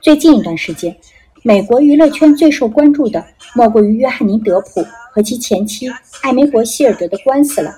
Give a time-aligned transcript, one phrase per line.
[0.00, 0.96] 最近一段时间，
[1.42, 5.88] 美国娱乐圈最受关注的莫过于约翰尼·德普和其前妻
[6.22, 7.72] 艾梅伯·希尔德的官司了。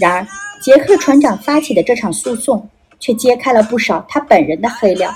[0.00, 0.26] 然而，
[0.60, 2.68] 杰克船长发起的这场诉讼
[2.98, 5.14] 却揭开了不少他本人的黑料，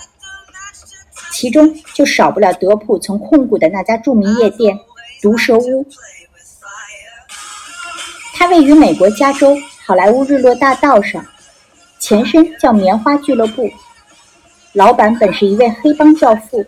[1.33, 4.79] 其中就少不了德普曾控股的那家著名夜店
[5.21, 5.85] “毒蛇屋”。
[8.35, 9.55] 它位于美国加州
[9.91, 11.27] 好莱坞日落大道上，
[11.99, 13.69] 前身叫棉花俱乐部。
[14.73, 16.65] 老板本是一位黑帮教父，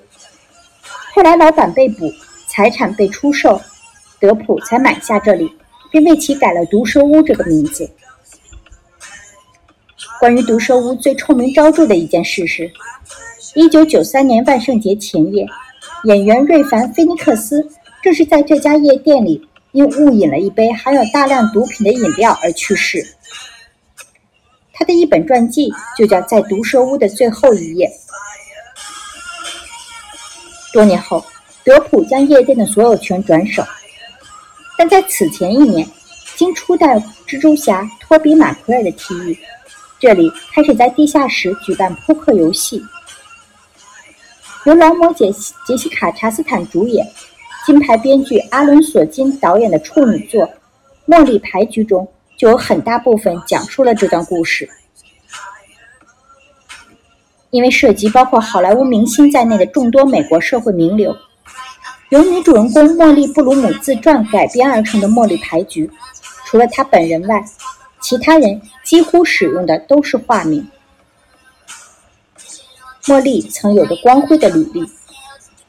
[1.14, 2.12] 后来老板被捕，
[2.48, 3.60] 财产被出售，
[4.18, 5.48] 德普才买下这里，
[5.92, 7.88] 并为其改了“毒蛇屋”这个名字。
[10.18, 12.68] 关于毒蛇屋最臭名昭著的一件事是
[13.54, 15.46] ，1993年万圣节前夜，
[16.06, 17.64] 演员瑞凡·菲尼克斯
[18.02, 23.16] 正是在这家夜店里因误饮了一杯含有大量毒品的饮料而去世。
[24.72, 27.88] 他的一本传记就叫《在毒蛇屋的最后一夜》。
[30.72, 31.24] 多年后，
[31.64, 33.62] 德普将夜店的所有权转手，
[34.76, 35.86] 但在此前一年，
[36.34, 39.38] 经初代蜘蛛侠托比·马奎尔的提议，
[40.00, 42.82] 这里开始在地下室举办扑克游戏。
[44.64, 47.06] 由劳模杰西杰西卡·查斯坦主演、
[47.64, 50.46] 金牌编剧阿伦·索金导演的处女作
[51.06, 52.06] 《茉莉牌局》中。
[52.38, 54.68] 就有很大部分讲述了这段故事，
[57.50, 61.16] 因为涉及包括好莱坞明星在内的众多美国社会名流，
[62.08, 65.86] 由女主人公茉莉·布鲁姆自传改编而成的《茉莉牌局》，
[66.46, 67.44] 除了她本人外，
[68.00, 70.66] 其他人几乎使用的都是化名。
[73.04, 74.84] 茉莉曾有着光辉的履历，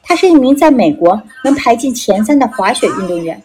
[0.04, 3.42] 他是一名在美国能排进前三的滑雪运动员。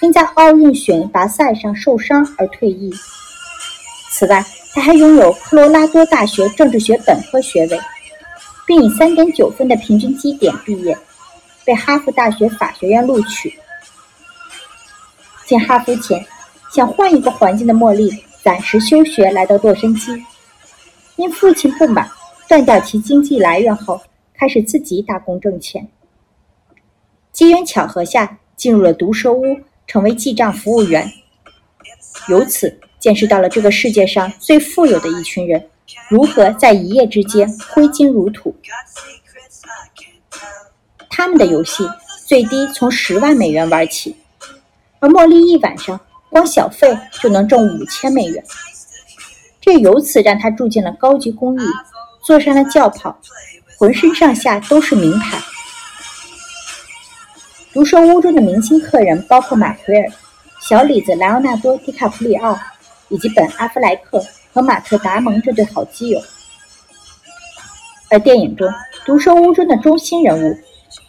[0.00, 2.92] 因在奥运选拔赛上受伤而退役。
[4.12, 7.80] 此外，他还拥有科罗拉多大学政治学本科学位，
[8.64, 10.96] 并以3.9分的平均基点毕业，
[11.64, 13.58] 被哈佛大学法学院录取。
[15.46, 16.24] 进哈佛前，
[16.72, 20.22] 想换一个环境的茉莉暂时休学，来到洛杉矶。
[21.16, 22.08] 因父亲不满，
[22.48, 24.00] 断掉其经济来源后，
[24.38, 25.88] 开始自己打工挣钱。
[27.32, 29.42] 机缘巧合下，进入了毒蛇屋。
[29.90, 31.10] 成为记账服务员，
[32.28, 35.66] 由此见识到了这个世界上最富有的一群人
[36.10, 38.54] 如何在一夜之间挥金如土。
[41.08, 41.88] 他们的游戏
[42.26, 44.14] 最低从十万美元玩起，
[44.98, 48.44] 而茉莉一晚上光小费就能挣五千美元。
[49.58, 51.60] 这由此让他住进了高级公寓，
[52.22, 53.18] 坐上了轿跑，
[53.78, 55.38] 浑身上下都是名牌。
[57.72, 60.12] 独生屋中的明星客人包括马奎尔、
[60.60, 62.58] 小李子莱昂纳多·迪卡普里奥，
[63.08, 64.20] 以及本·阿弗莱克
[64.52, 66.20] 和马特·达蒙这对好基友。
[68.10, 68.68] 而电影中
[69.06, 70.58] 独生屋中的中心人物，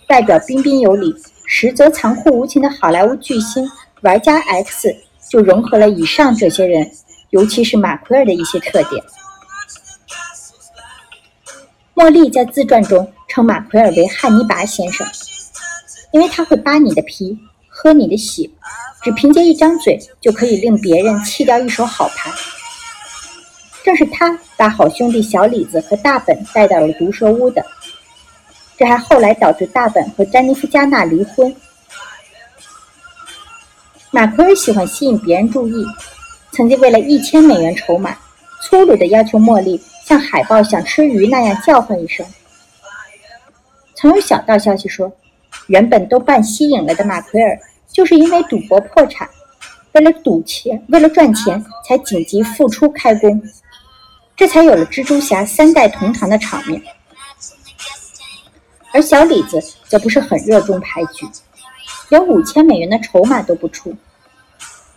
[0.06, 1.12] 代表彬彬有礼，
[1.48, 3.68] 实则残酷无情的好莱坞巨星
[4.02, 4.96] 玩家 X，
[5.28, 6.88] 就融合了以上这些人，
[7.32, 9.04] 尤其是马奎尔的一些特点。
[12.00, 15.06] 茉莉在自传中称马奎尔为汉尼拔先生。
[16.14, 17.38] 因为他会扒你的皮，
[17.68, 18.50] 喝你的血，
[19.04, 22.32] 只凭借一张嘴就可以令别人弃掉一手好牌。
[23.84, 27.62] 正是他把好兄弟小李子和大本带到了毒蛇屋的，
[28.78, 31.54] 这还后来导致大本和詹妮弗·加纳离婚。
[34.10, 35.86] 马奎尔喜欢吸引别人注意，
[36.54, 38.18] 曾经为了一千美元筹码，
[38.62, 39.78] 粗鲁地要求茉莉
[40.10, 42.26] 像海豹想吃鱼那样叫唤一声。
[43.94, 45.12] 曾有小道消息说。
[45.68, 47.60] 原本都办吸引了的马奎尔，
[47.92, 49.30] 就是因为赌博破产，
[49.92, 53.40] 为了赌钱，为了赚钱，才紧急复出开工，
[54.36, 56.82] 这才有了蜘蛛侠三代同堂的场面。
[58.92, 61.28] 而小李子则不是很热衷牌局，
[62.10, 63.96] 连五千美元的筹码都不出。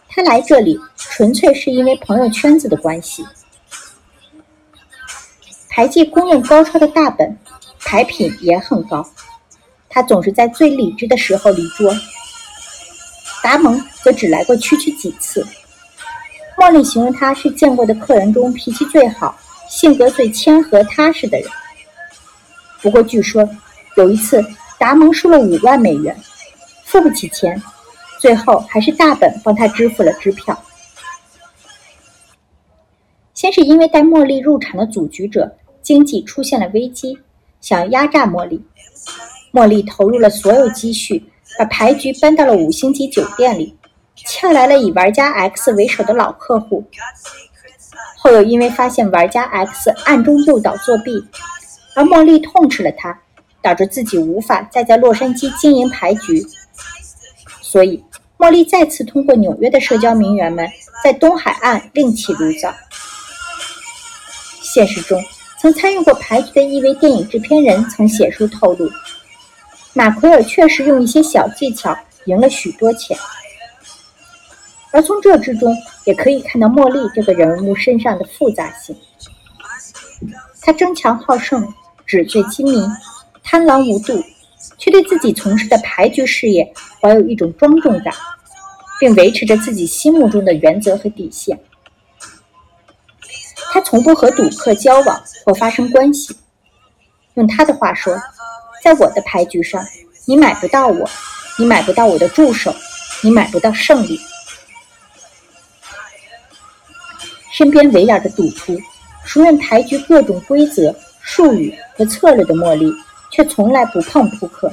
[0.09, 3.27] 他来这里纯粹是因为朋友圈子的关系。
[5.75, 7.35] 牌技公认高超的大本，
[7.81, 9.03] 牌品也很高。
[9.89, 11.91] 他总是在最理智的时候离桌，
[13.43, 15.47] 达蒙则只来过区区几次。
[16.59, 19.35] 茉莉形容他是见过的客人中脾气最好、
[19.67, 21.49] 性格最谦和踏实的人。
[22.83, 23.49] 不过据说
[23.97, 24.45] 有一次
[24.79, 26.15] 达蒙输了五万美元，
[26.85, 27.61] 付不起钱，
[28.21, 30.63] 最后还是大本帮他支付了支票。
[33.33, 37.19] 先是因为带茉莉入场的组局者经济出现了危机，
[37.61, 38.63] 想压榨茉莉。
[39.53, 41.23] 茉莉投入了所有积蓄，
[41.59, 43.77] 把牌局搬到了五星级酒店里，
[44.17, 46.85] 撬来了以玩家 X 为首的老客户。
[48.17, 51.11] 后又因为发现玩家 X 暗中诱导作弊，
[51.95, 53.21] 而茉莉痛斥了他，
[53.61, 56.43] 导致自己无法再在洛杉矶经营牌局。
[57.61, 58.03] 所以，
[58.39, 60.67] 茉莉再次通过纽约的社交名媛们，
[61.03, 62.73] 在东海岸另起炉灶。
[64.61, 65.23] 现实中，
[65.63, 68.91] 曾参与过牌局的一位电影制片人曾写书透露，
[69.93, 73.17] 马奎尔确实用一些小技巧赢了许多钱。
[74.91, 75.73] 而从这之中，
[76.05, 78.97] 也可以看到茉莉这个人物身上的复杂性。
[80.61, 81.73] 她争强好胜，
[82.05, 82.85] 纸醉金迷，
[83.45, 84.21] 贪婪无度，
[84.79, 88.13] 却对自己从事的牌局事业怀有一种庄重感，
[88.99, 91.57] 并维持着自己心目中的原则和底线。
[93.73, 96.37] 他从不和赌客交往或发生关系。
[97.35, 98.15] 用他的话说，
[98.85, 99.83] 在我的牌局上，
[100.27, 101.09] 你买不到我，
[101.59, 102.75] 你买不到我的助手，
[103.23, 104.21] 你买不到胜利。
[107.51, 108.79] 身边围绕着赌徒，
[109.25, 112.93] 熟认牌局各种规则、术语和策略的茉莉，
[113.31, 114.71] 却从来不碰扑克。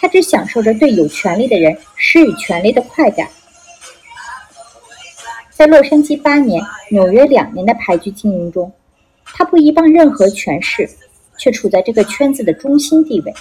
[0.00, 3.28] 他只享受着对有权利的人施予权力的快感。
[5.58, 8.72] 在洛杉矶八年、纽约两年的牌局经营中，
[9.24, 10.88] 他不依傍任何权势，
[11.36, 13.34] 却处在这个圈子的中心地位。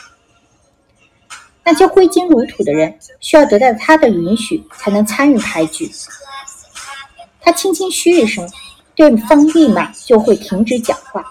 [1.64, 5.88] 那些挥金如土的人，需要得到他的允许才能参与牌局。
[7.40, 8.50] 他轻轻嘘一声，
[8.96, 11.24] 对方立马就会停止讲话。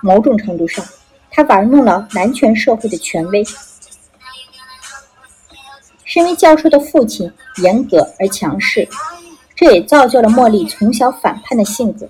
[0.00, 0.86] 某种程度上，
[1.28, 3.44] 他玩弄了男权社会的权威。
[6.04, 8.88] 身为教授的父亲严格而强势，
[9.56, 12.08] 这也造就了茉莉从小反叛的性格。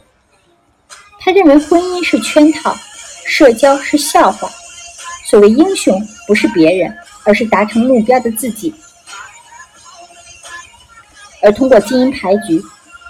[1.21, 2.75] 他认为婚姻是圈套，
[3.27, 4.49] 社交是笑话，
[5.27, 6.95] 所谓英雄不是别人，
[7.25, 8.75] 而是达成目标的自己。
[11.43, 12.63] 而通过经营牌局，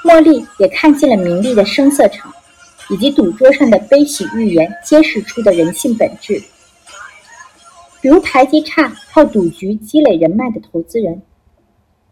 [0.04, 2.32] 茉莉也看见了名利的声色场，
[2.90, 6.42] 以及赌桌上的悲喜寓言揭示出的人性本质。
[8.00, 11.22] 比如牌技差、靠赌局积累人脉的投资人，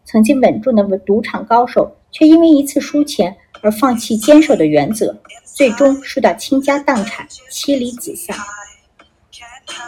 [0.05, 8.37] 曾经稳重的赌场高手，却因为一次输钱而放弃坚守的原则，最终输到倾家荡产、妻离子散。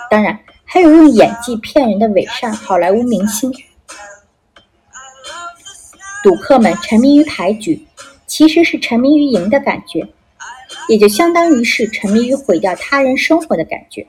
[0.10, 3.54] 当然，还有用演技骗人的伪善好莱坞明星。
[6.24, 7.86] 赌客们沉迷于牌局，
[8.26, 10.08] 其实是沉迷于赢的感觉，
[10.90, 14.08] 也就相当于是沉迷于毁掉他人生活的感觉。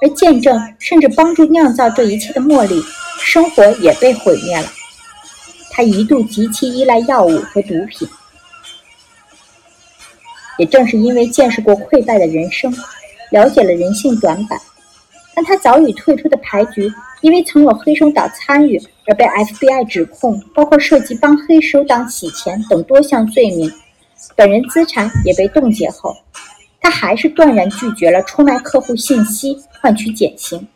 [0.00, 2.82] 而见证甚至帮助酿造这一切的茉莉，
[3.20, 4.68] 生活也被毁灭了。
[5.76, 8.08] 他一度极其依赖药物和毒品。
[10.58, 12.74] 也正是因为见识过溃败的人生，
[13.30, 14.58] 了解了人性短板，
[15.34, 16.90] 但他早已退出的牌局。
[17.20, 23.70] 因为曾有黑手党参与而被 FBI 指控，包括涉及帮黑手党洗钱等多项罪名，
[24.34, 26.16] 本人资产也被冻结后，
[26.80, 30.66] 他还是断然拒绝了出卖客户信息换取减刑。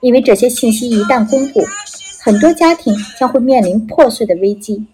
[0.00, 1.62] 因为这些信息一旦公布，
[2.24, 4.86] 很多家庭将会面临破碎的危机。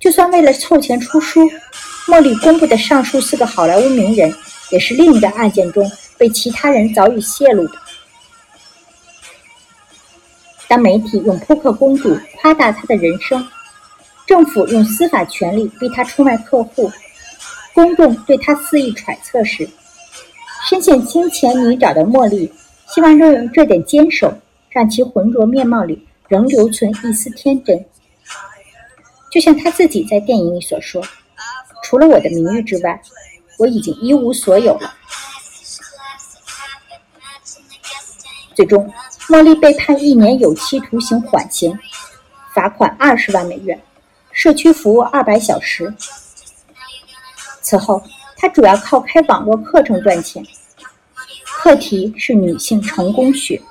[0.00, 1.48] 就算为了凑钱出书，
[2.08, 4.34] 茉莉公布的上述四个好莱坞名人，
[4.72, 7.74] 也是另一个案件中被其他人早已泄露的。
[10.66, 13.46] 当媒体用扑克公主夸大她的人生，
[14.26, 16.90] 政府用司法权力逼她出卖客户，
[17.72, 19.68] 公众对她肆意揣测时，
[20.68, 22.52] 深陷金钱泥沼的茉莉，
[22.92, 24.36] 希望用这点坚守，
[24.74, 27.86] 让其浑浊面貌里仍留存一丝天真。
[29.30, 31.02] 就像她自己在电影里所说
[31.84, 33.00] ：“除了我的名誉之外，
[33.58, 34.94] 我已经一无所有了。”
[38.54, 38.92] 最终。
[39.26, 41.76] 茉莉被判一年有期徒刑缓刑，
[42.52, 43.80] 罚款二十万美元，
[44.32, 45.92] 社区服务二百小时。
[47.62, 48.02] 此后，
[48.36, 50.44] 她主要靠开网络课程赚钱，
[51.42, 53.62] 课题是女性成功学。